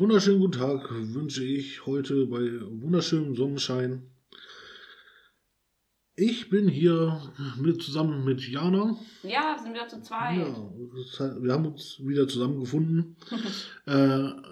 [0.00, 4.10] wunderschönen guten Tag wünsche ich heute bei wunderschönem Sonnenschein.
[6.16, 7.20] Ich bin hier
[7.58, 8.96] mit, zusammen mit Jana.
[9.22, 10.38] Ja, wir sind wieder zu zweit.
[10.38, 13.16] Ja, wir haben uns wieder zusammengefunden.
[13.86, 13.92] äh,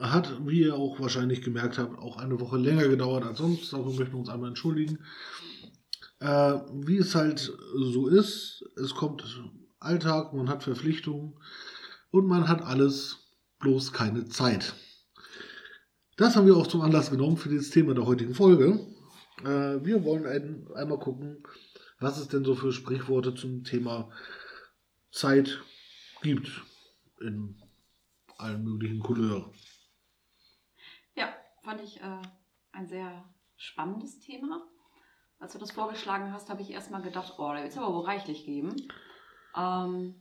[0.02, 3.72] hat, wie ihr auch wahrscheinlich gemerkt habt, auch eine Woche länger gedauert als sonst.
[3.72, 4.98] Dafür möchten wir uns einmal entschuldigen.
[6.20, 9.24] Äh, wie es halt so ist, es kommt
[9.80, 11.38] Alltag, man hat Verpflichtungen
[12.10, 14.74] und man hat alles, bloß keine Zeit.
[16.18, 18.84] Das haben wir auch zum Anlass genommen für das Thema der heutigen Folge.
[19.44, 21.44] Äh, wir wollen ein, einmal gucken,
[22.00, 24.10] was es denn so für Sprichworte zum Thema
[25.12, 25.62] Zeit
[26.20, 26.50] gibt
[27.20, 27.62] in
[28.36, 29.46] allen möglichen Couleurs.
[31.14, 31.28] Ja,
[31.62, 32.22] fand ich äh,
[32.72, 33.24] ein sehr
[33.56, 34.66] spannendes Thema.
[35.38, 38.04] Als du das vorgeschlagen hast, habe ich erstmal gedacht, oh, da wird es aber wohl
[38.04, 38.74] reichlich geben.
[39.56, 40.16] Ähm,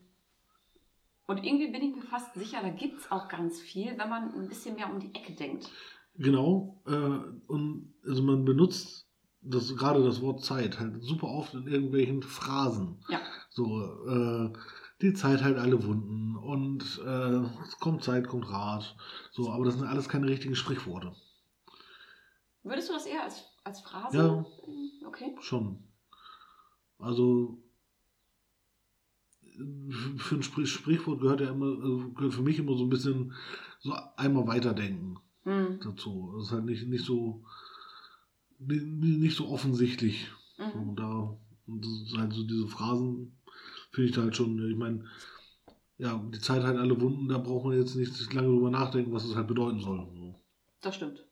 [1.28, 4.34] und irgendwie bin ich mir fast sicher, da gibt es auch ganz viel, wenn man
[4.34, 5.70] ein bisschen mehr um die Ecke denkt.
[6.16, 6.82] Genau.
[6.88, 9.08] Äh, und also man benutzt
[9.42, 13.04] das, gerade das Wort Zeit halt super oft in irgendwelchen Phrasen.
[13.10, 13.20] Ja.
[13.50, 14.54] So, äh,
[15.02, 18.96] die Zeit halt alle Wunden und äh, es kommt Zeit, kommt Rat.
[19.32, 21.14] So, aber das sind alles keine richtigen Sprichworte.
[22.64, 24.18] Würdest du das eher als, als Phrase?
[24.18, 24.46] Ja.
[25.08, 25.36] Okay.
[25.42, 25.84] Schon.
[27.00, 27.62] Also
[30.18, 33.34] für ein Sprich Sprichwort gehört ja immer, also gehört für mich immer so ein bisschen
[33.80, 35.80] so einmal weiterdenken Mhm.
[35.82, 36.34] dazu.
[36.36, 37.44] Das ist halt nicht, nicht so
[38.60, 40.30] nicht, so offensichtlich.
[40.58, 40.96] Mhm.
[40.96, 43.38] Da, das halt so diese Phrasen,
[43.92, 45.06] finde ich da halt schon, ich meine,
[45.98, 49.26] ja, die Zeit halt alle Wunden, da braucht man jetzt nicht lange drüber nachdenken, was
[49.26, 50.08] es halt bedeuten soll.
[50.14, 50.36] So.
[50.82, 51.26] Das stimmt.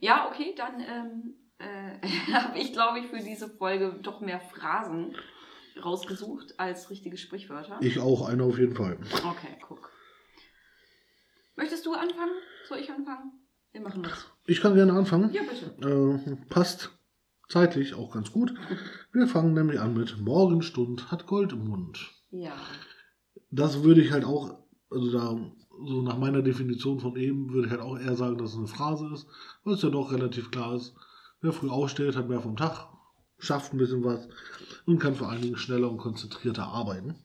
[0.00, 5.14] Ja, okay, dann ähm, äh, habe ich, glaube ich, für diese Folge doch mehr Phrasen
[5.84, 7.78] rausgesucht als richtige Sprichwörter.
[7.80, 8.98] Ich auch, einer auf jeden Fall.
[9.12, 9.90] Okay, guck.
[11.56, 12.32] Möchtest du anfangen?
[12.68, 13.32] Soll ich anfangen?
[13.72, 14.26] Wir machen das.
[14.46, 15.32] Ich kann gerne anfangen.
[15.32, 16.20] Ja, bitte.
[16.28, 16.90] Äh, passt
[17.48, 18.54] zeitlich auch ganz gut.
[19.12, 22.12] Wir fangen nämlich an mit Morgenstund hat Gold im Mund.
[22.30, 22.54] Ja.
[23.50, 24.58] Das würde ich halt auch,
[24.90, 25.36] also da,
[25.86, 28.66] so nach meiner Definition von eben, würde ich halt auch eher sagen, dass es eine
[28.66, 29.26] Phrase ist,
[29.64, 30.94] weil es ja doch relativ klar ist.
[31.40, 32.88] Wer früh aufsteht, hat mehr vom Tag,
[33.38, 34.28] schafft ein bisschen was
[34.86, 37.16] und kann vor allen Dingen schneller und konzentrierter arbeiten.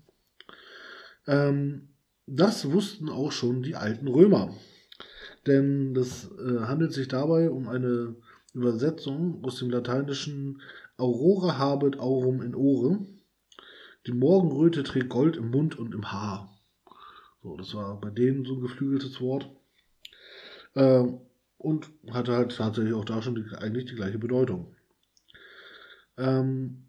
[1.27, 1.89] Ähm,
[2.25, 4.53] das wussten auch schon die alten Römer.
[5.47, 8.16] Denn das äh, handelt sich dabei um eine
[8.53, 10.61] Übersetzung aus dem lateinischen
[10.97, 12.99] Aurora habet aurum in ore.
[14.05, 16.57] Die Morgenröte trägt Gold im Mund und im Haar.
[17.41, 19.49] So, das war bei denen so ein geflügeltes Wort.
[20.75, 21.19] Ähm,
[21.57, 24.75] und hatte halt tatsächlich auch da schon die, eigentlich die gleiche Bedeutung.
[26.17, 26.88] Ähm,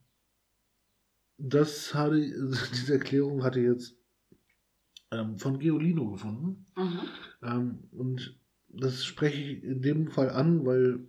[1.38, 2.20] das hatte,
[2.72, 3.96] diese Erklärung hatte ich jetzt
[5.10, 6.66] ähm, von Geolino gefunden.
[6.76, 7.00] Mhm.
[7.42, 8.38] Ähm, und
[8.68, 11.00] das spreche ich in dem Fall an, weil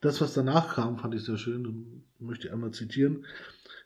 [0.00, 3.24] das, was danach kam, fand ich sehr schön und möchte ich einmal zitieren.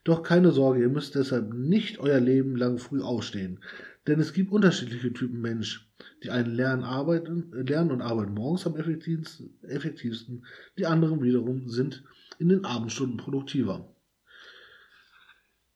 [0.04, 3.60] Doch keine Sorge, ihr müsst deshalb nicht euer Leben lang früh aufstehen.
[4.06, 5.88] Denn es gibt unterschiedliche Typen Mensch.
[6.22, 10.44] Die einen lernen, arbeiten, lernen und arbeiten morgens am effektivsten, effektivsten,
[10.76, 12.02] die anderen wiederum sind
[12.38, 13.94] in den Abendstunden produktiver.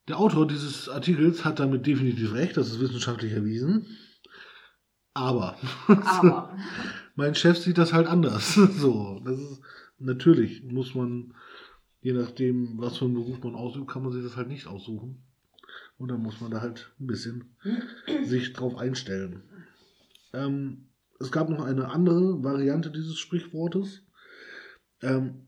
[0.08, 3.86] Der Autor dieses Artikels hat damit definitiv recht, das ist wissenschaftlich erwiesen.
[5.14, 6.56] Aber, Aber.
[7.14, 8.54] mein Chef sieht das halt anders.
[8.72, 9.60] So, das ist
[9.98, 11.34] natürlich muss man,
[12.00, 15.22] je nachdem, was für einen Beruf man ausübt, kann man sich das halt nicht aussuchen.
[15.98, 17.54] Und dann muss man da halt ein bisschen
[18.24, 19.42] sich drauf einstellen.
[20.32, 20.88] Ähm,
[21.20, 24.02] es gab noch eine andere Variante dieses Sprichwortes.
[25.02, 25.46] Ähm,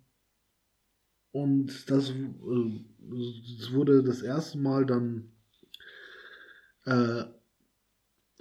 [1.33, 2.85] und das, äh,
[3.59, 5.33] das wurde das erste Mal dann
[6.85, 7.25] äh,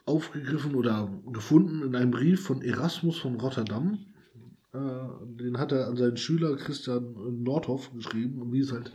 [0.06, 4.06] aufgegriffen oder gefunden in einem Brief von Erasmus von Rotterdam.
[4.74, 4.80] Äh,
[5.26, 8.94] den hat er an seinen Schüler Christian Nordhoff geschrieben und wie es halt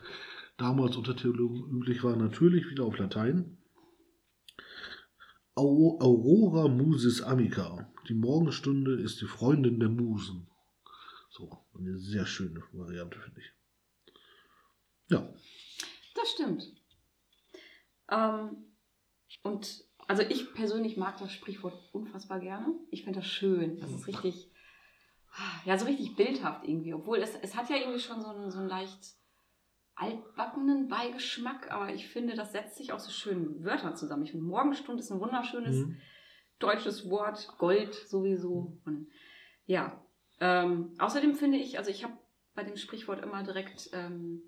[0.58, 3.56] damals unter Theologen üblich war, natürlich wieder auf Latein.
[5.58, 7.90] Au- Aurora Musis Amica.
[8.08, 10.46] Die Morgenstunde ist die Freundin der Musen.
[11.30, 13.52] So, eine sehr schöne Variante, finde ich.
[15.10, 15.28] Ja,
[16.14, 16.72] Das stimmt.
[18.10, 18.56] Ähm,
[19.42, 22.74] und also ich persönlich mag das Sprichwort unfassbar gerne.
[22.90, 23.78] Ich finde das schön.
[23.80, 24.50] Das ist richtig,
[25.66, 26.94] ja, so richtig bildhaft irgendwie.
[26.94, 29.14] Obwohl es, es hat ja irgendwie schon so einen, so einen leicht
[29.98, 34.22] altbackenen Beigeschmack, aber ich finde, das setzt sich aus so schönen Wörtern zusammen.
[34.24, 35.96] Ich finde, Morgenstund ist ein wunderschönes Mhm.
[36.58, 38.78] deutsches Wort, Gold sowieso.
[38.84, 39.08] Und
[39.66, 40.00] ja,
[40.40, 42.16] ähm, außerdem finde ich, also ich habe
[42.54, 44.42] bei dem Sprichwort immer direkt ähm,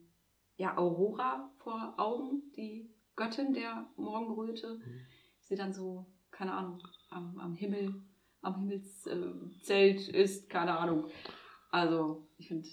[0.56, 4.80] ja, Aurora vor Augen, die Göttin der Morgenröte.
[5.40, 8.02] Ich sehe dann so, keine Ahnung, am, am Himmel
[8.42, 11.08] am Himmelszelt ist, keine Ahnung.
[11.70, 12.66] Also, ich finde,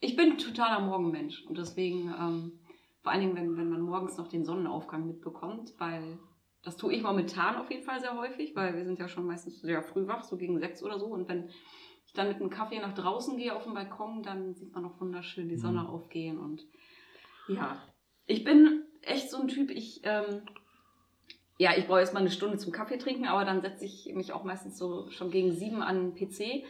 [0.00, 2.60] ich bin totaler Morgenmensch und deswegen, ähm,
[3.02, 6.18] vor allen Dingen, wenn, wenn man morgens noch den Sonnenaufgang mitbekommt, weil
[6.62, 9.60] das tue ich momentan auf jeden Fall sehr häufig, weil wir sind ja schon meistens
[9.60, 11.06] sehr früh wach, so gegen sechs oder so.
[11.06, 11.48] Und wenn
[12.06, 15.00] ich dann mit einem Kaffee nach draußen gehe auf dem Balkon, dann sieht man noch
[15.00, 15.86] wunderschön die Sonne mhm.
[15.86, 16.38] aufgehen.
[16.38, 16.66] Und
[17.46, 17.80] ja,
[18.26, 20.42] ich bin echt so ein Typ, ich, ähm,
[21.56, 24.42] ja, ich brauche erstmal eine Stunde zum Kaffee trinken, aber dann setze ich mich auch
[24.42, 26.64] meistens so schon gegen sieben an den PC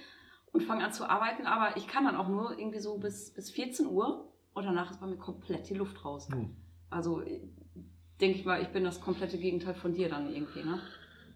[0.57, 1.47] und fange an zu arbeiten.
[1.47, 5.01] Aber ich kann dann auch nur irgendwie so bis, bis 14 Uhr und danach ist
[5.01, 6.29] bei mir komplett die Luft raus.
[6.29, 6.57] Mhm.
[6.89, 7.23] Also
[8.21, 10.81] denke ich mal, ich bin das komplette Gegenteil von dir dann irgendwie, ne?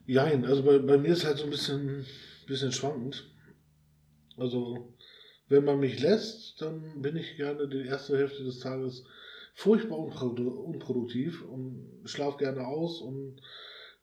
[0.06, 2.06] Nein, also bei, bei mir ist halt so ein bisschen,
[2.46, 3.31] bisschen schwankend.
[4.38, 4.94] Also,
[5.49, 9.05] wenn man mich lässt, dann bin ich gerne die erste Hälfte des Tages
[9.55, 13.40] furchtbar unproduktiv und schlaf gerne aus und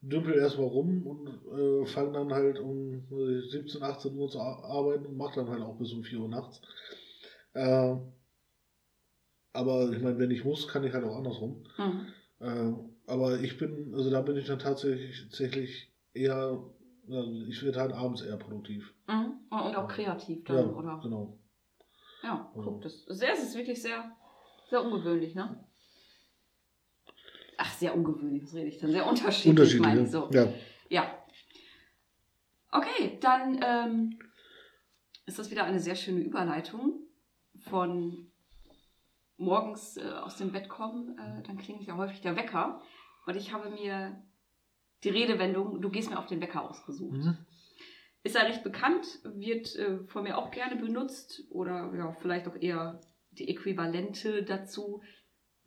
[0.01, 5.17] dümpel erstmal rum und äh, fange dann halt um 17, 18 Uhr zu arbeiten und
[5.17, 6.61] mache dann halt auch bis um 4 Uhr nachts.
[7.53, 7.95] Äh,
[9.53, 11.63] aber ich meine, wenn ich muss, kann ich halt auch andersrum.
[11.77, 12.07] Mhm.
[12.39, 12.73] Äh,
[13.07, 16.63] aber ich bin, also da bin ich dann tatsächlich, tatsächlich eher,
[17.09, 18.93] also ich werde halt abends eher produktiv.
[19.07, 19.39] Mhm.
[19.49, 20.99] Und auch kreativ dann, ja, oder?
[21.01, 21.39] Genau.
[22.21, 24.15] Ja, guck, das, das ist wirklich sehr,
[24.69, 25.66] sehr ungewöhnlich, ne?
[27.57, 28.91] Ach, sehr ungewöhnlich, was rede ich dann?
[28.91, 30.29] Sehr unterschiedlich, unterschiedlich meine ich so.
[30.31, 30.53] Ja.
[30.89, 31.23] ja.
[32.71, 34.19] Okay, dann ähm,
[35.25, 37.01] ist das wieder eine sehr schöne Überleitung
[37.69, 38.31] von
[39.37, 42.81] morgens äh, aus dem Bett kommen, äh, dann klingelt ja häufig der Wecker.
[43.25, 44.21] Und ich habe mir
[45.03, 47.17] die Redewendung, du gehst mir auf den Wecker ausgesucht.
[47.17, 47.37] Mhm.
[48.23, 52.55] Ist ja recht bekannt, wird äh, von mir auch gerne benutzt oder ja, vielleicht auch
[52.55, 52.99] eher
[53.31, 55.01] die Äquivalente dazu.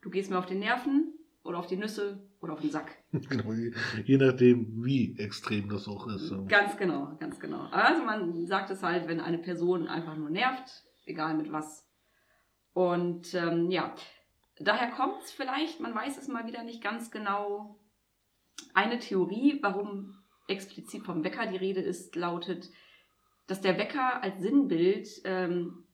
[0.03, 2.97] Du gehst mir auf den Nerven oder auf die Nüsse oder auf den Sack.
[3.13, 3.53] Genau,
[4.05, 6.33] je nachdem, wie extrem das auch ist.
[6.49, 7.63] Ganz genau, ganz genau.
[7.71, 11.91] Also man sagt es halt, wenn eine Person einfach nur nervt, egal mit was,
[12.73, 13.95] und ähm, ja,
[14.59, 17.81] daher kommt es vielleicht, man weiß es mal wieder nicht ganz genau.
[18.75, 20.17] Eine Theorie, warum
[20.47, 22.71] explizit vom Wecker die Rede ist, lautet,
[23.47, 25.85] dass der Wecker als Sinnbild ähm,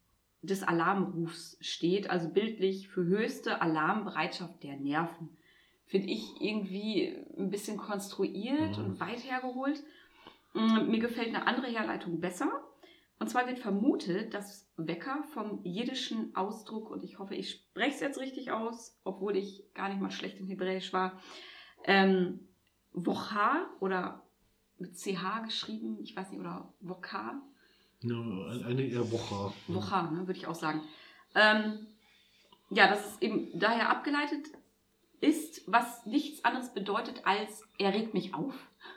[0.46, 5.36] des Alarmrufs steht, also bildlich für höchste Alarmbereitschaft der Nerven.
[5.86, 8.84] Finde ich irgendwie ein bisschen konstruiert mhm.
[8.84, 9.82] und weit hergeholt.
[10.54, 12.50] Mm, mir gefällt eine andere Herleitung besser.
[13.18, 18.00] Und zwar wird vermutet, dass Wecker vom jiddischen Ausdruck, und ich hoffe, ich spreche es
[18.00, 21.20] jetzt richtig aus, obwohl ich gar nicht mal schlecht in Hebräisch war,
[21.84, 22.40] ähm,
[22.92, 24.22] Wocha oder
[24.78, 27.40] mit CH geschrieben, ich weiß nicht, oder Woka.
[28.02, 28.16] Ja,
[28.66, 29.52] eine eher Wocha.
[29.68, 30.82] Wocha, ne, würde ich auch sagen.
[31.34, 31.86] Ähm,
[32.70, 34.46] ja, das ist eben daher abgeleitet
[35.20, 38.54] ist, was nichts anderes bedeutet als er regt mich auf.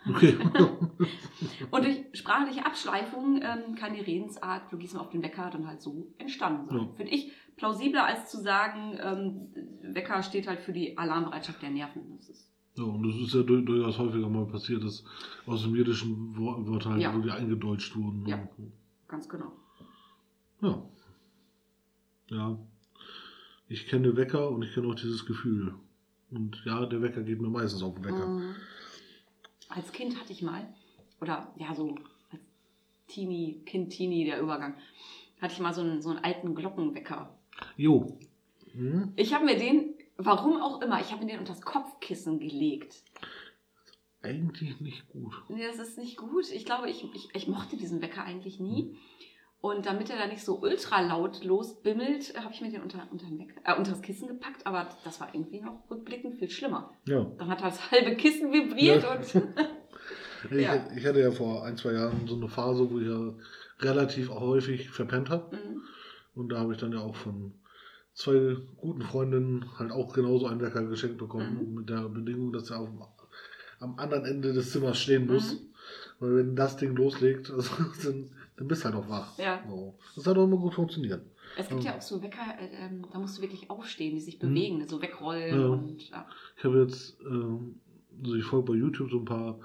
[0.08, 0.38] Okay.
[1.72, 6.14] und durch sprachliche Abschleifung ähm, kann die Redensart, mal auf den Wecker, dann halt so
[6.18, 6.78] entstanden sein.
[6.78, 6.94] Ja.
[6.96, 12.18] Finde ich plausibler als zu sagen, ähm, Wecker steht halt für die Alarmbereitschaft der Nerven.
[12.18, 15.04] Das ist ja, und das ist ja durchaus häufiger mal passiert, dass
[15.46, 17.12] aus dem jiddischen Wörter halt ja.
[17.12, 18.26] irgendwie eingedeutscht wurden.
[18.26, 18.48] Ja,
[19.10, 19.52] ganz genau.
[20.62, 20.82] Ja.
[22.30, 22.58] Ja.
[23.68, 25.76] Ich kenne Wecker und ich kenne auch dieses Gefühl.
[26.32, 28.28] Und ja, der Wecker geht mir meistens auf den Wecker.
[28.28, 28.56] Mhm.
[29.68, 30.68] Als Kind hatte ich mal,
[31.22, 31.96] oder ja, so
[32.32, 32.42] als
[33.08, 34.76] Teenie, Kind, Teenie, der Übergang,
[35.42, 37.36] hatte ich mal so einen, so einen alten Glockenwecker.
[37.78, 38.18] Jo.
[38.74, 39.14] Mhm.
[39.16, 43.04] Ich habe mir den, warum auch immer, ich habe mir den unter das Kopfkissen gelegt.
[44.22, 45.34] Eigentlich nicht gut.
[45.48, 46.52] Nee, das ist nicht gut.
[46.52, 48.98] Ich glaube, ich, ich, ich mochte diesen Wecker eigentlich nie.
[49.62, 53.26] Und damit er da nicht so ultra laut losbimmelt, habe ich mir den unter, unter,
[53.26, 56.94] äh, unter das Kissen gepackt, aber das war irgendwie noch rückblickend viel schlimmer.
[57.06, 57.26] Ja.
[57.38, 59.16] Dann hat das halbe Kissen vibriert ja.
[59.16, 59.26] und.
[60.52, 60.88] ich, ja.
[60.96, 63.34] ich, hatte ja vor ein, zwei Jahren so eine Phase, wo ich ja
[63.80, 65.56] relativ häufig verpennt habe.
[65.56, 65.82] Mhm.
[66.36, 67.54] Und da habe ich dann ja auch von
[68.14, 71.74] zwei guten Freundinnen halt auch genauso einen Wecker geschenkt bekommen, mhm.
[71.76, 72.90] mit der Bedingung, dass er auf,
[73.80, 75.54] am anderen Ende des Zimmers stehen muss.
[75.54, 75.60] Mhm.
[76.20, 77.72] Weil wenn das Ding loslegt, also,
[78.04, 79.40] dann dann bist du halt auch wach.
[79.40, 79.64] Ja.
[79.66, 79.96] So.
[80.18, 81.22] Das hat auch immer gut funktioniert.
[81.58, 84.22] Es gibt ja, ja auch so Wecker, äh, ähm, da musst du wirklich aufstehen, die
[84.22, 84.50] sich mhm.
[84.50, 85.68] bewegen, so wegrollen ja.
[85.68, 86.28] und ja.
[86.58, 87.80] Ich habe jetzt, ähm,
[88.22, 89.60] also ich folge bei YouTube so ein paar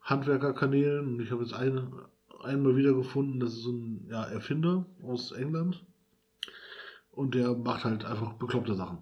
[0.00, 1.88] Handwerkerkanälen und ich habe jetzt eine,
[2.42, 5.84] einmal wieder gefunden, das ist so ein ja, Erfinder aus England
[7.12, 8.98] und der macht halt einfach bekloppte Sachen.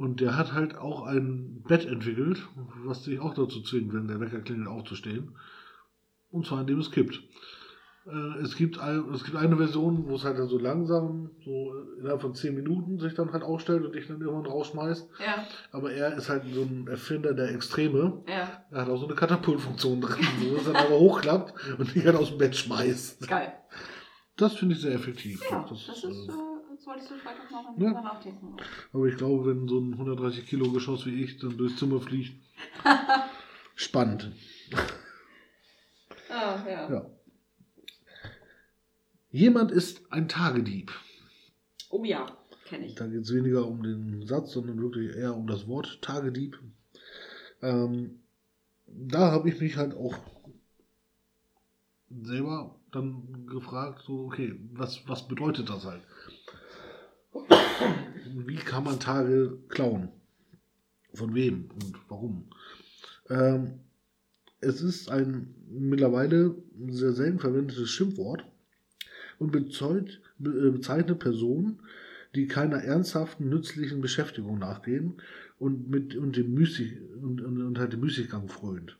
[0.00, 2.40] Und der hat halt auch ein Bett entwickelt,
[2.86, 5.36] was dich auch dazu zwingt, wenn der Wecker klingelt, aufzustehen.
[6.30, 7.20] Und zwar indem es kippt.
[8.06, 11.74] Äh, es, gibt ein, es gibt eine Version, wo es halt dann so langsam, so
[11.98, 15.06] innerhalb von 10 Minuten sich dann halt aufstellt und dich dann irgendwann rausschmeißt.
[15.22, 18.22] Ja, Aber er ist halt so ein Erfinder der Extreme.
[18.26, 18.48] ja.
[18.70, 22.06] Er hat auch so eine Katapultfunktion drin, so dass er dann aber hochklappt und dich
[22.06, 23.28] halt aus dem Bett schmeißt.
[23.28, 23.52] Geil.
[24.38, 25.42] Das finde ich sehr effektiv.
[25.50, 26.32] Ja, das, Das, ist, äh,
[26.90, 27.88] solltest du auch noch Ja.
[27.88, 28.56] drüber nachdenken.
[28.92, 32.32] aber ich glaube, wenn so ein 130 Kilo Geschoss wie ich dann durchs Zimmer fliegt,
[33.74, 34.32] spannend.
[36.28, 36.90] Ah, ja.
[36.90, 37.10] Ja.
[39.30, 40.92] Jemand ist ein Tagedieb.
[41.90, 42.26] Oh ja,
[42.66, 42.94] kenne ich.
[42.96, 46.58] Da geht es weniger um den Satz, sondern wirklich eher um das Wort Tagedieb.
[47.62, 48.20] Ähm,
[48.86, 50.16] da habe ich mich halt auch
[52.10, 56.02] selber dann gefragt, so, okay, was, was bedeutet das halt?
[58.34, 60.08] Wie kann man Tage klauen?
[61.12, 62.50] Von wem und warum?
[63.28, 63.80] Ähm,
[64.60, 66.54] es ist ein mittlerweile
[66.88, 68.44] sehr selten verwendetes Schimpfwort
[69.38, 71.80] und bezeugt, be, äh, bezeichnet Personen,
[72.34, 75.14] die keiner ernsthaften, nützlichen Beschäftigung nachgehen
[75.58, 78.96] und mit und dem Müßig und, und, und halt dem Müßiggang frönt.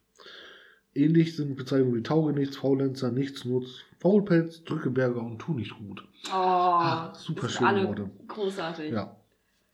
[0.95, 6.03] Ähnlich sind Bezeichnungen wie Taugenichts, Faulenzer, Nichtsnutz, Faulpelz, Drückeberger und Tu nicht gut.
[6.29, 8.11] Oh, Ah, super schöne alle Worte.
[8.29, 8.93] Großartig.
[8.93, 9.17] Ja.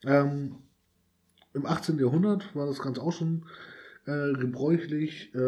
[0.05, 0.57] Ähm,
[1.55, 1.99] Im 18.
[1.99, 3.47] Jahrhundert war das Ganze auch schon
[4.05, 5.33] äh, gebräuchlich.
[5.35, 5.39] Äh,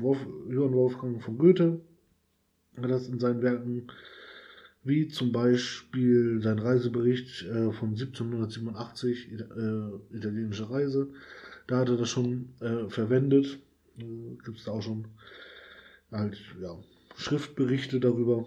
[0.00, 1.80] Wolf, Johann Wolfgang von Goethe
[2.80, 3.88] hat das in seinen Werken,
[4.82, 11.10] wie zum Beispiel sein Reisebericht äh, von 1787, äh, italienische Reise,
[11.66, 13.58] da hat er das schon äh, verwendet.
[13.98, 15.06] Äh, Gibt es da auch schon
[16.10, 16.76] halt, ja,
[17.16, 18.46] Schriftberichte darüber.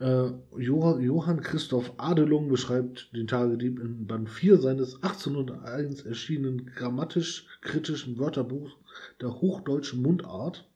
[0.00, 8.72] Äh, Johann, Christoph Adelung beschreibt den Tagedieb in Band 4 seines 1801 erschienenen grammatisch-kritischen Wörterbuchs
[9.20, 10.66] der hochdeutschen Mundart.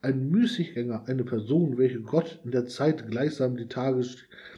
[0.00, 4.06] Ein Müßiggänger, eine Person, welche Gott in der Zeit gleichsam die Tage,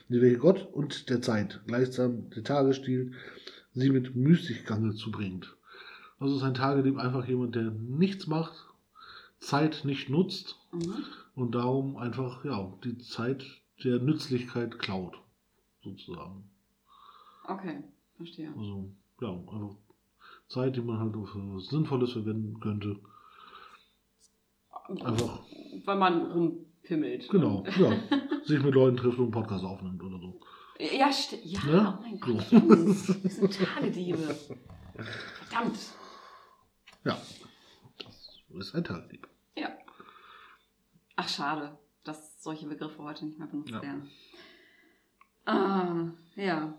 [0.09, 3.15] welche Gott und der Zeit gleichsam die Tage stiehlt,
[3.73, 5.57] sie mit Müßiggange zu bringt.
[6.19, 8.70] Also ist ein Tagedieb einfach jemand, der nichts macht,
[9.41, 11.05] Zeit nicht nutzt Mhm.
[11.35, 13.45] und darum einfach ja die Zeit
[13.83, 15.17] der Nützlichkeit klaut,
[15.83, 16.49] sozusagen.
[17.49, 17.83] Okay,
[18.17, 18.53] verstehe.
[18.57, 19.77] Also ja, einfach
[20.49, 23.01] Zeit, die man halt auf was Sinnvolles verwenden könnte.
[25.05, 25.41] Einfach,
[25.85, 27.29] Weil man rumpimmelt.
[27.31, 27.93] genau, ja,
[28.45, 30.41] sich mit Leuten trifft und einen Podcast aufnimmt oder so.
[30.79, 31.97] Ja, sti- ja, Ne?
[31.99, 32.19] oh mein.
[32.21, 34.19] Gott, Jungs, wir sind Tagediebe.
[35.49, 35.79] Verdammt.
[37.05, 37.19] Ja,
[37.99, 39.29] das ist ein Tagdieb.
[41.21, 41.25] Ja.
[41.25, 43.83] Ach, schade, dass solche Begriffe heute nicht mehr benutzt Ja.
[43.83, 44.11] werden.
[45.47, 46.75] Ah, ja.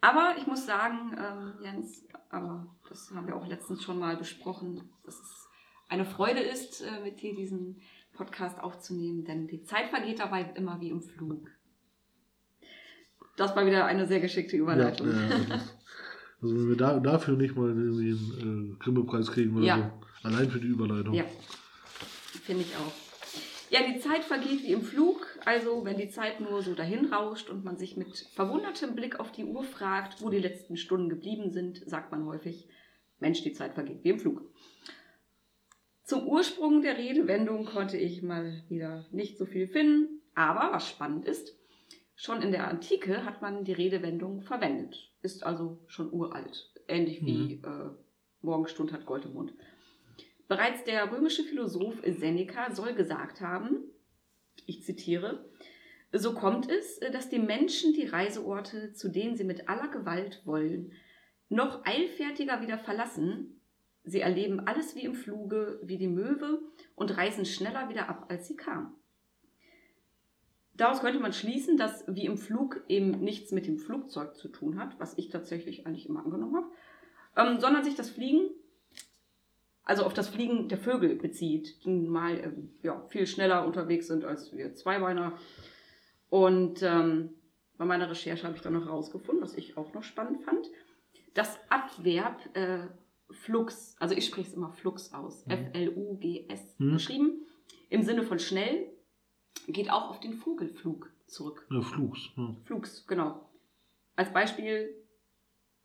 [0.00, 4.90] Aber ich muss sagen, ähm, Jens, aber das haben wir auch letztens schon mal besprochen,
[5.04, 5.48] dass es
[5.88, 7.80] eine Freude ist, äh, mit dir diesen
[8.14, 11.48] Podcast aufzunehmen, denn die Zeit vergeht dabei immer wie im Flug.
[13.36, 15.08] Das war wieder eine sehr geschickte Ja, Überleitung.
[15.08, 15.76] äh, das,
[16.42, 19.92] also wenn wir da, dafür nicht mal irgendwie einen äh, Grimme-Preis kriegen oder Ja.
[20.22, 21.14] so, allein für die Überleitung.
[21.14, 21.24] Ja,
[22.44, 22.92] finde ich auch.
[23.72, 25.26] Ja, die Zeit vergeht wie im Flug.
[25.46, 29.32] Also, wenn die Zeit nur so dahin rauscht und man sich mit verwundertem Blick auf
[29.32, 32.68] die Uhr fragt, wo die letzten Stunden geblieben sind, sagt man häufig,
[33.18, 34.42] Mensch, die Zeit vergeht wie im Flug.
[36.04, 41.24] Zum Ursprung der Redewendung konnte ich mal wieder nicht so viel finden, aber was spannend
[41.24, 41.56] ist,
[42.14, 45.14] schon in der Antike hat man die Redewendung verwendet.
[45.22, 46.74] Ist also schon uralt.
[46.88, 47.90] Ähnlich wie äh,
[48.42, 49.54] Morgenstund hat Gold im Mund.
[50.52, 53.84] Bereits der römische Philosoph Seneca soll gesagt haben,
[54.66, 55.48] ich zitiere,
[56.12, 60.92] so kommt es, dass die Menschen die Reiseorte, zu denen sie mit aller Gewalt wollen,
[61.48, 63.62] noch eilfertiger wieder verlassen.
[64.04, 66.60] Sie erleben alles wie im Fluge, wie die Möwe
[66.96, 68.92] und reisen schneller wieder ab, als sie kamen.
[70.74, 74.78] Daraus könnte man schließen, dass wie im Flug eben nichts mit dem Flugzeug zu tun
[74.78, 76.72] hat, was ich tatsächlich eigentlich immer angenommen habe,
[77.38, 78.50] ähm, sondern sich das Fliegen
[79.84, 84.24] also auf das Fliegen der Vögel bezieht, die mal ähm, ja, viel schneller unterwegs sind
[84.24, 85.38] als wir Zweibeiner.
[86.28, 87.30] Und ähm,
[87.76, 90.66] bei meiner Recherche habe ich dann noch herausgefunden, was ich auch noch spannend fand,
[91.34, 92.86] das Adverb äh,
[93.30, 95.52] Flux, also ich spreche es immer Flux aus, Mhm.
[95.52, 96.92] F-L-U-G-S Mhm.
[96.92, 97.46] geschrieben,
[97.88, 98.90] im Sinne von schnell,
[99.66, 101.66] geht auch auf den Vogelflug zurück.
[101.70, 102.20] Ja, Flugs.
[102.36, 102.54] Ja.
[102.64, 103.48] Flugs, genau.
[104.16, 104.94] Als Beispiel,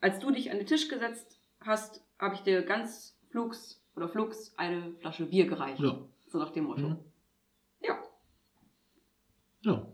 [0.01, 4.54] als du dich an den Tisch gesetzt hast, habe ich dir ganz flugs oder flugs
[4.58, 5.80] eine Flasche Bier gereicht.
[5.82, 6.00] Ja.
[6.27, 6.88] So nach dem Motto.
[6.89, 6.98] Mhm.
[7.82, 7.98] Ja.
[9.62, 9.88] Ja.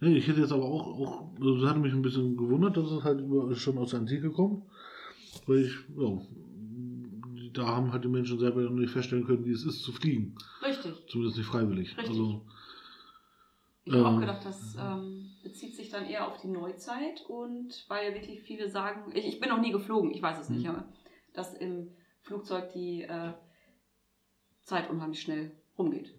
[0.00, 2.90] Nee, ich hätte jetzt aber auch, auch also das hat mich ein bisschen gewundert, dass
[2.90, 4.64] es halt über, schon aus der Antike kommt.
[5.46, 6.18] Weil ich, ja,
[7.54, 10.34] da haben halt die Menschen selber noch nicht feststellen können, wie es ist zu fliegen.
[10.62, 10.92] Richtig.
[11.08, 11.88] Zumindest nicht freiwillig.
[11.96, 12.08] Richtig.
[12.08, 12.42] Also,
[13.84, 14.20] Ich habe auch Ähm.
[14.20, 19.12] gedacht, das ähm, bezieht sich dann eher auf die Neuzeit und weil wirklich viele sagen,
[19.14, 20.70] ich, ich bin noch nie geflogen, ich weiß es nicht, Mhm.
[20.70, 20.84] aber
[21.32, 21.90] dass im
[22.22, 23.32] Flugzeug die äh,
[24.62, 26.14] Zeit unheimlich schnell rumgeht.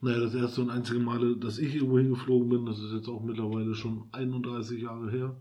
[0.00, 3.22] naja, das erste und einzige Male, dass ich irgendwo hingeflogen bin, das ist jetzt auch
[3.22, 5.36] mittlerweile schon 31 Jahre her.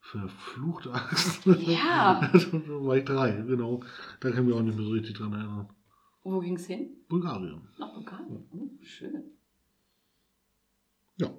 [0.00, 1.44] Verfluchte Axt.
[1.46, 2.20] Ja.
[2.20, 2.32] da
[2.84, 3.82] war ich drei, genau.
[4.20, 5.68] Da kann ich mich auch nicht mehr so richtig dran erinnern.
[6.22, 6.90] Wo ging es hin?
[7.08, 7.68] Bulgarien.
[7.78, 8.48] Nach Bulgarien.
[8.52, 9.24] Oh, schön.
[11.16, 11.30] Ja.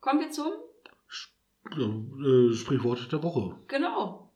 [0.00, 0.71] Kommen wir zum, ja
[1.70, 3.56] äh, Sprichwort der Woche.
[3.68, 4.32] genau.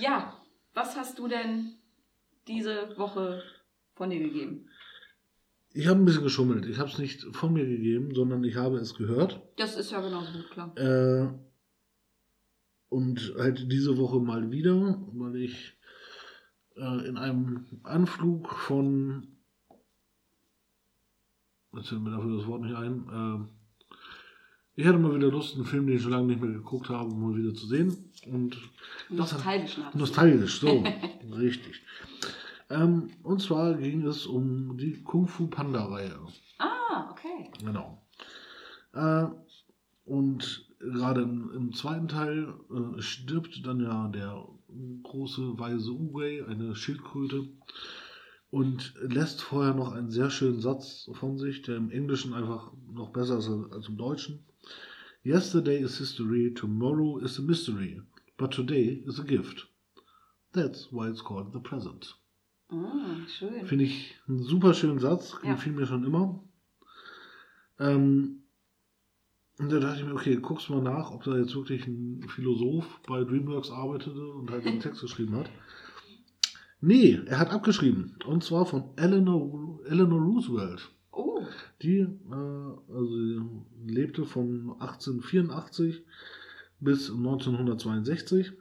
[0.00, 0.36] Ja,
[0.74, 1.74] was hast du denn
[2.46, 3.42] diese Woche
[3.94, 4.68] von dir gegeben?
[5.72, 6.66] Ich habe ein bisschen geschummelt.
[6.66, 9.42] Ich habe es nicht von mir gegeben, sondern ich habe es gehört.
[9.56, 10.76] Das ist ja genauso gut, klar.
[10.76, 11.28] Äh,
[12.88, 15.77] und halt diese Woche mal wieder, weil ich
[16.78, 19.26] äh, in einem Anflug von.
[21.74, 23.48] Jetzt fällt mir dafür das Wort nicht ein.
[23.48, 26.88] Äh, ich hatte mal wieder Lust, einen Film, den ich schon lange nicht mehr geguckt
[26.88, 28.12] habe, mal wieder zu sehen.
[28.26, 28.56] Und
[29.10, 29.94] das hat- Nostalgisch nach.
[29.94, 30.84] Nostalgisch, so,
[31.36, 31.82] richtig.
[32.70, 36.18] Ähm, und zwar ging es um die Kung Fu Panda-Reihe.
[36.58, 37.50] Ah, okay.
[37.64, 38.06] Genau.
[38.92, 39.26] Äh,
[40.04, 44.46] und gerade im, im zweiten Teil äh, stirbt dann ja der
[45.02, 47.48] große weise Uwei, eine Schildkröte,
[48.50, 53.10] und lässt vorher noch einen sehr schönen Satz von sich, der im Englischen einfach noch
[53.10, 54.44] besser ist als im Deutschen.
[55.24, 58.00] Yesterday is history, tomorrow is a mystery,
[58.36, 59.68] but today is a gift.
[60.52, 62.16] That's why it's called the present.
[62.70, 63.66] Mm, schön.
[63.66, 65.52] Finde ich einen super schönen Satz, Ja.
[65.54, 66.42] gefiel mir schon immer.
[67.78, 68.42] Ähm,
[69.58, 73.00] und da dachte ich mir, okay, guckst mal nach, ob da jetzt wirklich ein Philosoph
[73.06, 75.50] bei DreamWorks arbeitete und halt den Text geschrieben hat.
[76.80, 78.14] Nee, er hat abgeschrieben.
[78.24, 80.88] Und zwar von Eleanor, Eleanor Roosevelt.
[81.10, 81.44] Oh,
[81.82, 82.06] Die äh,
[82.88, 83.40] also sie
[83.84, 86.04] lebte von 1884
[86.78, 88.52] bis 1962.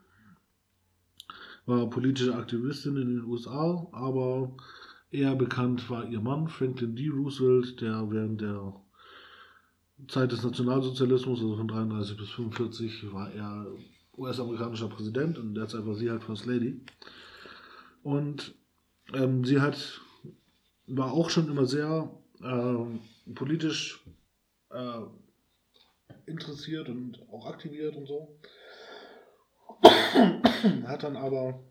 [1.67, 4.56] War politische Aktivistin in den USA, aber
[5.12, 7.10] eher bekannt war ihr Mann, Franklin D.
[7.10, 8.74] Roosevelt, der während der
[10.07, 13.67] Zeit des Nationalsozialismus, also von 33 bis 45, war er
[14.17, 16.81] US-amerikanischer Präsident und in der Zeit war sie halt First Lady.
[18.03, 18.55] Und
[19.13, 20.01] ähm, sie hat,
[20.88, 22.12] war auch schon immer sehr
[22.43, 22.99] ähm,
[23.36, 24.03] politisch
[24.69, 25.01] äh,
[26.25, 28.39] interessiert und auch aktiviert und so.
[30.86, 31.63] Hat dann aber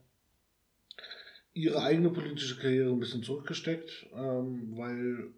[1.53, 5.33] ihre eigene politische Karriere ein bisschen zurückgesteckt, ähm, weil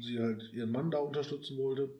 [0.00, 1.90] sie halt ihren Mann da unterstützen wollte.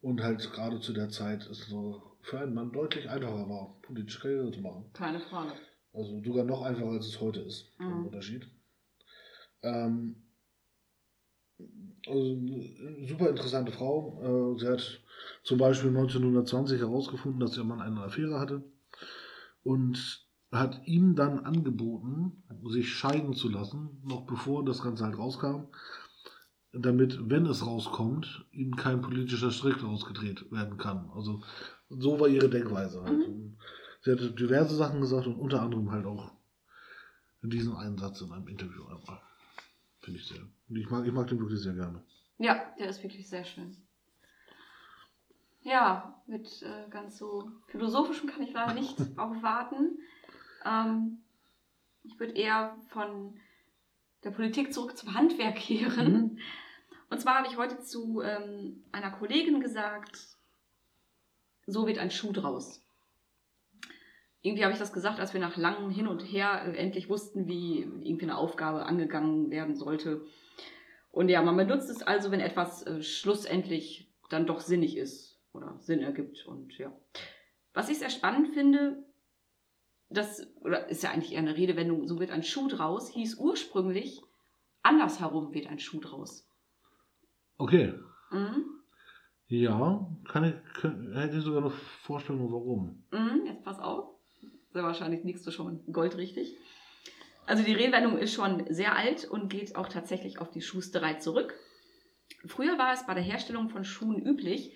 [0.00, 4.20] Und halt gerade zu der Zeit es so für einen Mann deutlich einfacher war, politische
[4.20, 4.84] Karriere zu machen.
[4.92, 5.52] keine Frage.
[5.92, 7.72] Also sogar noch einfacher, als es heute ist.
[7.78, 7.86] Mhm.
[7.86, 8.48] Ein Unterschied.
[9.62, 10.22] Ähm,
[12.06, 14.54] also eine super interessante Frau.
[14.54, 15.00] Äh, sie hat
[15.42, 18.62] zum Beispiel 1920 herausgefunden, dass ihr Mann eine Affäre hatte
[19.64, 25.66] und hat ihm dann angeboten, sich scheiden zu lassen, noch bevor das Ganze halt rauskam,
[26.72, 31.10] damit, wenn es rauskommt, ihm kein politischer Strick rausgedreht werden kann.
[31.14, 31.42] Also
[31.88, 33.26] so war ihre Denkweise halt.
[33.26, 33.58] Und
[34.02, 36.32] Sie hatte diverse Sachen gesagt und unter anderem halt auch
[37.42, 39.20] diesen einen Satz in einem Interview einmal.
[40.00, 40.40] Finde ich sehr.
[40.68, 42.02] Ich mag, ich mag den wirklich sehr gerne.
[42.38, 43.76] Ja, der ist wirklich sehr schön.
[45.62, 49.98] Ja, mit äh, ganz so philosophischem kann ich leider nicht aufwarten.
[50.64, 51.18] Ähm,
[52.04, 53.38] ich würde eher von
[54.24, 56.38] der Politik zurück zum Handwerk kehren.
[57.10, 60.18] Und zwar habe ich heute zu ähm, einer Kollegin gesagt,
[61.66, 62.84] so wird ein Schuh draus.
[64.40, 67.46] Irgendwie habe ich das gesagt, als wir nach langem Hin und Her äh, endlich wussten,
[67.46, 70.24] wie irgendwie eine Aufgabe angegangen werden sollte.
[71.10, 75.78] Und ja, man benutzt es also, wenn etwas äh, schlussendlich dann doch sinnig ist oder
[75.80, 76.46] Sinn ergibt.
[76.46, 76.92] Und ja.
[77.74, 79.04] Was ich sehr spannend finde,
[80.10, 84.20] das oder ist ja eigentlich eher eine Redewendung, so wird ein Schuh draus, hieß ursprünglich,
[84.82, 86.48] andersherum wird ein Schuh draus.
[87.58, 87.94] Okay.
[88.30, 88.64] Mhm.
[89.48, 93.04] Ja, kann ich, kann, hätte ich sogar eine Vorstellung, warum.
[93.10, 94.10] Mhm, jetzt pass auf.
[94.72, 96.56] Sehr wahrscheinlich liegst du schon goldrichtig.
[97.46, 101.54] Also die Redewendung ist schon sehr alt und geht auch tatsächlich auf die Schusterei zurück.
[102.44, 104.74] Früher war es bei der Herstellung von Schuhen üblich,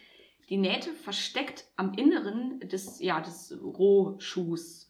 [0.48, 4.88] die Nähte versteckt am Inneren des, ja, des Rohschuhs,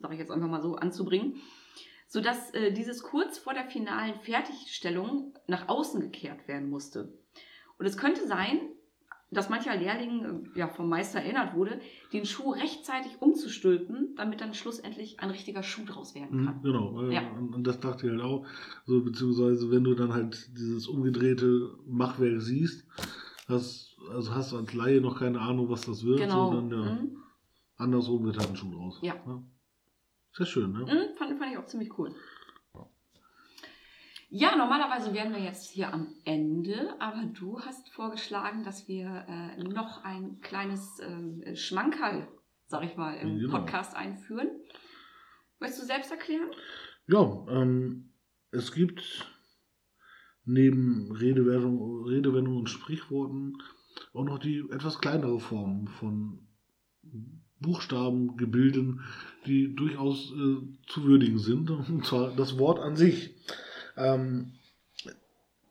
[0.00, 1.36] sage ich jetzt einfach mal so, anzubringen,
[2.08, 7.12] sodass äh, dieses kurz vor der finalen Fertigstellung nach außen gekehrt werden musste.
[7.78, 8.60] Und es könnte sein,
[9.30, 11.80] dass mancher Lehrling äh, ja, vom Meister erinnert wurde,
[12.12, 16.56] den Schuh rechtzeitig umzustülpen, damit dann schlussendlich ein richtiger Schuh draus werden kann.
[16.58, 17.30] Mhm, genau, äh, Ja.
[17.32, 18.46] und, das dachte ich halt auch.
[18.86, 22.86] So, beziehungsweise, wenn du dann halt dieses umgedrehte Machwerk siehst,
[23.48, 26.20] hast, also hast du als Laie noch keine Ahnung, was das wird.
[26.20, 26.50] Genau.
[26.52, 27.16] So, dann, ja, Mhm.
[27.76, 29.00] Andersrum wird halt ein Schuh draus.
[29.02, 29.14] Ja.
[30.36, 30.80] Sehr schön, ne?
[30.80, 32.14] Mhm, fand, fand ich auch ziemlich cool.
[34.30, 39.62] Ja, normalerweise wären wir jetzt hier am Ende, aber du hast vorgeschlagen, dass wir äh,
[39.62, 42.26] noch ein kleines ähm, Schmankerl,
[42.66, 43.58] sag ich mal, im Genau.
[43.58, 44.48] Podcast einführen.
[45.60, 46.50] Möchtest du selbst erklären?
[47.06, 48.12] Ja, ähm,
[48.50, 49.30] es gibt
[50.44, 53.58] neben Redewendung, Redewendungen und Sprichworten
[54.14, 56.48] auch noch die etwas kleinere Form von
[57.60, 59.00] Buchstaben, Gebilden,
[59.46, 61.70] die durchaus äh, zu würdigen sind.
[61.70, 63.34] Und zwar das Wort an sich.
[63.96, 64.52] Ähm,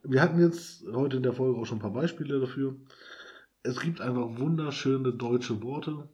[0.03, 2.75] wir hatten jetzt heute in der Folge auch schon ein paar Beispiele dafür.
[3.63, 6.09] Es gibt einfach wunderschöne deutsche Worte,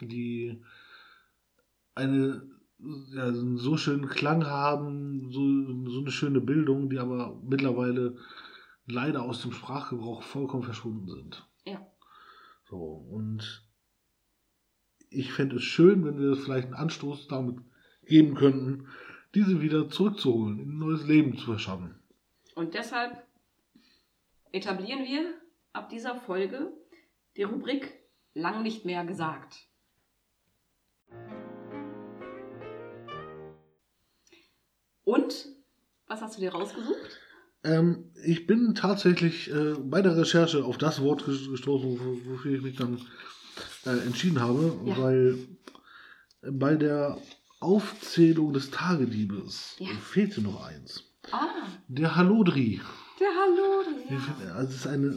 [0.00, 0.62] die
[1.94, 2.42] eine
[3.12, 5.40] ja, einen so schönen Klang haben, so,
[5.90, 8.16] so eine schöne Bildung, die aber mittlerweile
[8.86, 11.48] leider aus dem Sprachgebrauch vollkommen verschwunden sind.
[11.64, 11.86] Ja.
[12.68, 13.64] So, und
[15.14, 17.56] ich fände es schön, wenn wir vielleicht einen Anstoß damit
[18.06, 18.88] geben könnten,
[19.34, 21.94] diese wieder zurückzuholen, in ein neues Leben zu verschaffen.
[22.54, 23.26] Und deshalb
[24.52, 25.34] etablieren wir
[25.72, 26.72] ab dieser Folge
[27.36, 27.98] die Rubrik
[28.34, 29.68] Lang nicht mehr gesagt.
[35.04, 35.46] Und
[36.06, 37.20] was hast du dir rausgesucht?
[37.64, 42.56] Ähm, ich bin tatsächlich äh, bei der Recherche auf das Wort ges- gestoßen, wo- wofür
[42.56, 43.00] ich mich dann
[43.86, 44.98] äh, entschieden habe, Ja.
[44.98, 45.38] weil
[46.50, 47.18] bei der
[47.60, 49.86] Aufzählung des Tagediebes Ja.
[50.00, 51.04] fehlte noch eins.
[51.30, 51.48] Ah,
[51.88, 52.80] Der Hallodri.
[53.20, 53.82] der Hallo.
[54.08, 54.54] Ich Ja.
[54.54, 55.16] Also es ist eine,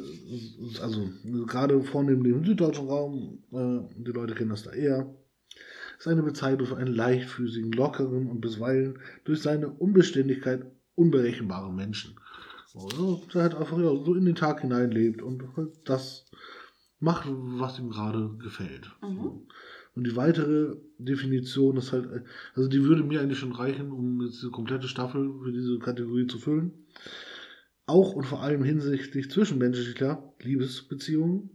[0.82, 1.10] also
[1.48, 5.14] gerade vornehmlich im süddeutschen Raum, äh, die Leute kennen das da eher,
[5.98, 12.16] ist eine Bezeichnung für einen leichtfüßigen, lockeren und bisweilen durch seine Unbeständigkeit unberechenbaren Menschen.
[12.76, 15.44] Also, der halt einfach ja, so in den Tag hinein lebt und
[15.86, 16.26] das
[17.06, 18.92] macht, was ihm gerade gefällt.
[19.02, 19.48] Mhm.
[19.96, 22.10] Und die weitere Definition ist halt,
[22.54, 26.28] also die würde mir eigentlich schon reichen, um jetzt die komplette Staffel für diese Kategorie
[26.28, 26.74] zu füllen.
[27.86, 31.52] Auch und vor allem hinsichtlich zwischenmenschlicher Liebesbeziehungen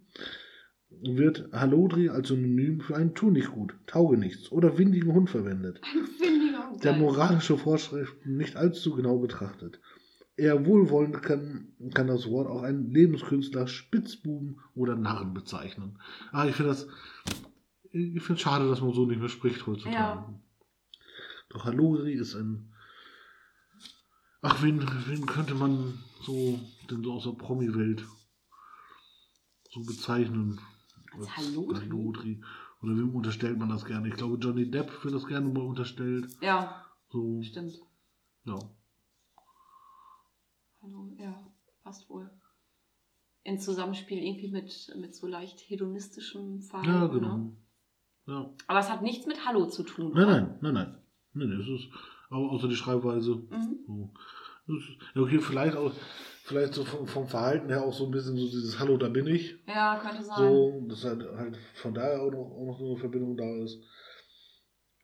[1.02, 6.84] wird Hallodri als Synonym für einen Tunichtgut, Taugenichts oder windigen Hund verwendet, Ein findiger und
[6.84, 9.80] der moralische Vorschriften nicht allzu genau betrachtet.
[10.36, 15.98] Eher wohlwollend kann, kann das Wort auch einen Lebenskünstler, Spitzbuben oder Narren bezeichnen.
[16.32, 16.86] Ah, ich finde das,
[17.90, 19.94] ich finde es schade, dass man so nicht mehr spricht heutzutage.
[19.94, 20.34] Ja.
[21.50, 22.72] Doch Hallodri ist ein,
[24.40, 26.58] ach, wen, wen könnte man so,
[26.90, 28.04] denn so aus der Promi-Welt
[29.70, 30.58] so bezeichnen?
[31.18, 31.80] Als Hallodri?
[31.80, 32.40] Hallodri.
[32.82, 34.08] Oder wem unterstellt man das gerne?
[34.08, 36.28] Ich glaube, Johnny Depp wird das gerne mal unterstellt.
[36.40, 37.74] Ja, So, stimmt.
[38.44, 38.58] ja.
[40.82, 41.34] Hallo, ja,
[41.82, 42.30] passt wohl.
[43.42, 46.90] In Zusammenspiel irgendwie mit, mit so leicht hedonistischem Verhalten.
[46.92, 47.10] Ja, Ne?
[47.10, 47.56] genau.
[48.26, 48.54] Ja.
[48.66, 50.12] Aber es hat nichts mit Hallo zu tun.
[50.14, 50.98] Nein, nein, nein, nein.
[51.32, 51.90] Nein, nein, es ist
[52.30, 53.34] außer die Schreibweise.
[53.36, 53.78] Mhm.
[54.66, 54.78] So.
[55.14, 55.92] Ja, okay, vielleicht auch,
[56.44, 59.26] vielleicht so vom, vom Verhalten her auch so ein bisschen so dieses Hallo, da bin
[59.26, 59.56] ich.
[59.66, 60.36] Ja, könnte sein.
[60.36, 63.78] So, dass halt, halt von daher auch noch, auch noch so eine Verbindung da ist.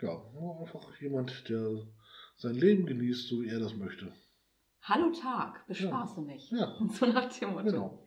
[0.01, 0.11] Ja,
[0.61, 1.87] einfach jemand, der
[2.37, 4.13] sein Leben genießt, so wie er das möchte.
[4.89, 6.49] Hallo Tag, bespaße mich.
[6.53, 7.65] Ja, So nach dem Motto.
[7.65, 8.07] genau.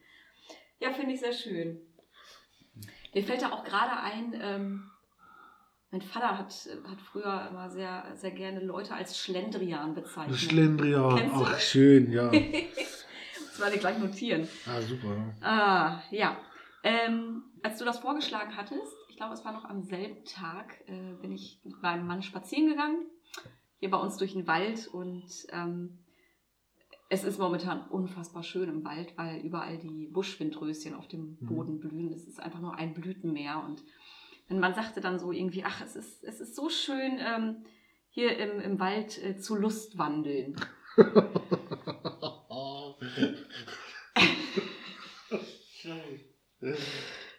[0.79, 1.77] Ja, finde ich sehr schön.
[3.13, 4.89] Mir fällt da auch gerade ein, ähm,
[5.91, 6.53] mein Vater hat,
[6.87, 10.37] hat früher immer sehr, sehr gerne Leute als Schlendrian bezeichnet.
[10.37, 12.29] Schlendrian, ach schön, ja.
[12.31, 14.47] das werde ich gleich notieren.
[14.65, 15.35] Ah, super.
[15.41, 16.37] Ah, ja.
[16.83, 21.13] Ähm, als du das vorgeschlagen hattest, ich glaube, es war noch am selben Tag, äh,
[21.21, 23.05] bin ich mit meinem Mann spazieren gegangen,
[23.79, 26.05] hier bei uns durch den Wald und ähm,
[27.09, 31.45] es ist momentan unfassbar schön im Wald, weil überall die Buschwindröschen auf dem Mhm.
[31.47, 32.13] Boden blühen.
[32.13, 33.83] Es ist einfach nur ein Blütenmeer und
[34.47, 37.57] mein Mann sagte dann so irgendwie, ach, es ist, es ist so schön, ähm,
[38.09, 40.55] hier im, im Wald äh, zu Lustwandeln.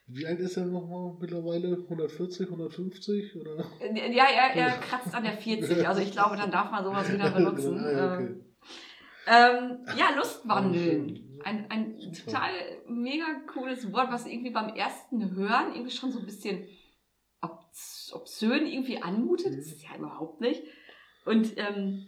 [0.06, 1.76] Wie alt ist er nochmal mittlerweile?
[1.88, 3.36] 140, 150?
[3.36, 3.64] Oder?
[3.80, 7.12] Äh, Ja, er, er kratzt an der 40, also ich glaube, dann darf man sowas
[7.12, 7.78] wieder benutzen.
[7.78, 8.34] Ah, ja, okay.
[9.26, 11.40] Ähm, ja, Lustwandeln.
[11.44, 12.50] Ein, ein total
[12.86, 16.68] mega cooles Wort, was irgendwie beim ersten Hören irgendwie schon so ein bisschen
[17.40, 19.56] obs obszön irgendwie anmutet.
[19.56, 20.62] Das ist ja überhaupt nicht.
[21.24, 22.06] Und ähm,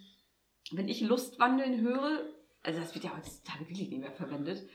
[0.70, 2.25] wenn ich Lustwandeln höre,
[2.62, 4.68] also das wird ja heutzutage wirklich nicht mehr verwendet,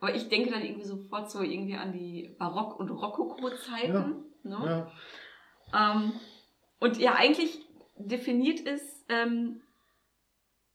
[0.00, 4.24] Aber ich denke dann irgendwie sofort so irgendwie an die Barock- und Rokoko-Zeiten.
[4.42, 4.90] Ne?
[5.72, 5.92] Ja.
[5.92, 6.12] Ähm,
[6.80, 7.60] und ja, eigentlich
[7.96, 9.62] definiert es ähm,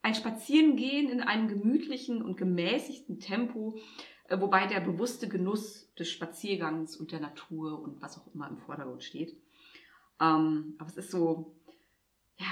[0.02, 3.78] ein Spazierengehen in einem gemütlichen und gemäßigten Tempo,
[4.30, 8.58] äh, wobei der bewusste Genuss des Spaziergangs und der Natur und was auch immer im
[8.58, 9.36] Vordergrund steht.
[10.22, 11.56] Ähm, aber es ist so,
[12.40, 12.46] ja,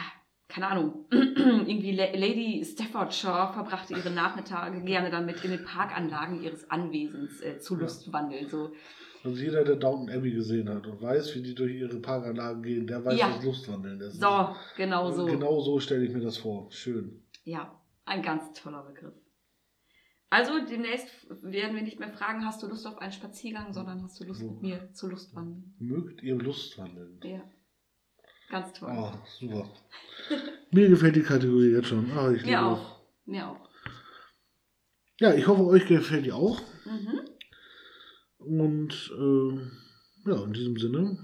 [0.47, 6.69] keine Ahnung, irgendwie La- Lady Staffordshire verbrachte ihre Nachmittage gerne damit in den Parkanlagen ihres
[6.69, 7.81] Anwesens äh, zu Ja.
[7.81, 8.47] Lustwandeln.
[8.47, 8.71] So,
[9.23, 12.85] Also jeder, der Downton Abbey gesehen hat und weiß, wie die durch ihre Parkanlagen gehen,
[12.87, 13.33] der weiß, Ja.
[13.35, 14.19] was Lustwandeln ist.
[14.21, 15.25] so genau so.
[15.25, 16.71] Genau so stelle ich mir das vor.
[16.71, 17.21] Schön.
[17.45, 19.13] Ja, ein ganz toller Begriff.
[20.31, 21.07] Also demnächst
[21.43, 24.41] werden wir nicht mehr fragen, hast du Lust auf einen Spaziergang, sondern hast du Lust
[24.41, 25.75] mit mir zu Lustwandeln.
[25.79, 27.19] Mögt ihr Lustwandeln?
[27.23, 27.43] Ja,
[28.49, 28.89] ganz toll.
[28.89, 29.69] Ah, super.
[30.71, 32.11] Mir gefällt die Kategorie jetzt schon.
[32.11, 32.63] Ah, ich mir das.
[32.63, 33.01] auch.
[33.25, 33.69] Mir auch.
[35.19, 36.59] Ja, ich hoffe, euch gefällt die auch.
[36.83, 37.21] Mhm.
[38.39, 41.17] Und äh, ja, in diesem Sinne.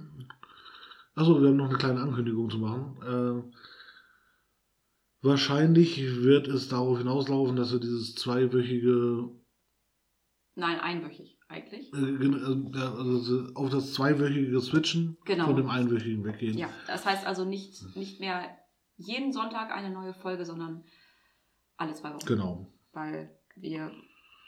[1.16, 2.96] Achso, wir haben noch eine kleine Ankündigung zu machen.
[3.04, 3.58] Äh,
[5.22, 9.30] wahrscheinlich wird es darauf hinauslaufen, dass wir dieses zweiwöchige,
[10.56, 11.94] Nein, einwöchig eigentlich.
[11.94, 15.46] äh, äh, also auf das zweiwöchige Switchen Genau.
[15.46, 16.58] von dem einwöchigen weggehen.
[16.58, 18.58] Ja, das heißt also nicht, nicht mehr
[18.98, 20.84] jeden Sonntag eine neue Folge, sondern
[21.78, 22.26] alle zwei Wochen.
[22.26, 22.68] Genau.
[22.94, 23.92] Weil wir,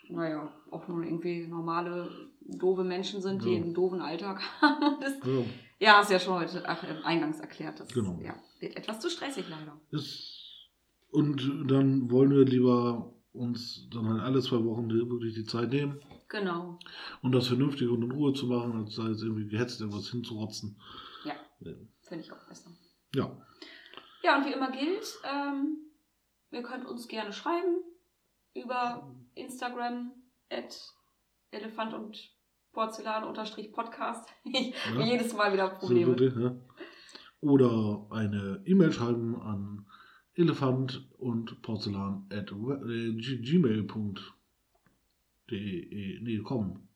[0.09, 2.09] naja, auch nur irgendwie normale,
[2.41, 3.62] doofe Menschen sind, die Ja.
[3.62, 4.99] einen doofen Alltag haben.
[5.01, 5.43] Das, Ja,
[5.79, 7.79] ja, hast ja schon heute ach, eingangs erklärt.
[7.79, 8.19] Das Genau.
[8.21, 9.79] ja, wird etwas zu stressig leider.
[9.91, 10.32] ist,
[11.13, 15.99] und dann wollen wir lieber uns dann halt alle zwei Wochen wirklich die Zeit nehmen
[16.30, 16.78] Genau.
[17.21, 20.78] und das vernünftig und in Ruhe zu machen, als da jetzt irgendwie gehetzt irgendwas hinzurotzen.
[21.23, 21.71] Ja, Ja.
[22.02, 22.69] finde ich auch besser.
[23.15, 23.32] Ja,
[24.23, 25.78] Ja, und wie immer gilt, ähm,
[26.52, 27.78] ihr könnt uns gerne schreiben
[28.56, 30.12] über Instagram
[30.49, 30.80] at
[31.52, 32.32] Elefant und
[32.71, 34.30] Porzellan unterstrich Podcast.
[34.45, 35.02] Ich Ja.
[35.02, 36.08] jedes Mal wieder Probleme.
[36.17, 36.56] wirklich, ja.
[37.41, 39.86] Oder eine E-Mail schreiben an
[40.35, 44.19] elefant und porzellan at äh, gmail.de.
[46.21, 46.87] Nee, komm.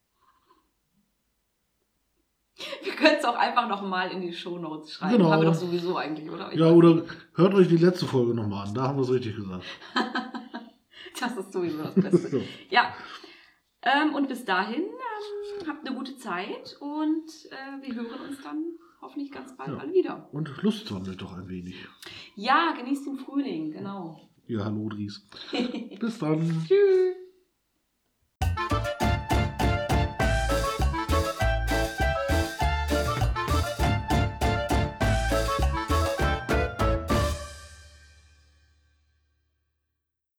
[2.83, 5.17] Wir können es auch einfach nochmal in die Shownotes schreiben.
[5.17, 5.29] Genau.
[5.29, 6.51] Haben wir doch sowieso eigentlich, oder?
[6.51, 7.03] Ich Ja, oder
[7.35, 9.65] hört euch die letzte Folge nochmal an, da haben wir es richtig gesagt.
[11.19, 12.29] Das ist sowieso das Beste.
[12.29, 12.41] So.
[12.69, 12.93] ja.
[13.81, 18.65] Ähm, und bis dahin ähm, habt eine gute Zeit und äh, wir hören uns dann
[19.01, 19.77] hoffentlich ganz bald Ja.
[19.77, 20.29] alle wieder.
[20.31, 21.75] Und Lust wandelt doch ein wenig.
[22.35, 24.19] Ja, genießt den Frühling, genau.
[24.47, 25.27] Ja, hallo Dries.
[25.99, 26.39] Bis dann.
[26.67, 27.15] Tschüss.